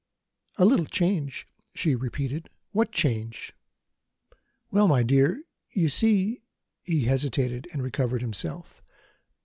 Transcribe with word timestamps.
"A 0.57 0.65
little 0.65 0.87
change?" 0.87 1.45
she 1.75 1.93
repeated. 1.93 2.49
"What 2.71 2.91
change?" 2.91 3.53
"Well, 4.71 4.87
my 4.87 5.03
dear, 5.03 5.43
you 5.73 5.89
see" 5.89 6.41
He 6.81 7.03
hesitated 7.03 7.67
and 7.71 7.83
recovered 7.83 8.21
himself. 8.23 8.81